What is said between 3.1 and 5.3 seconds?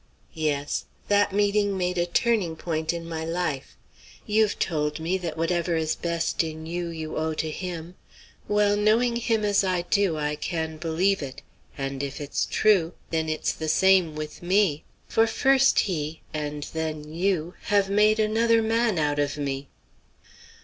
life. You've told me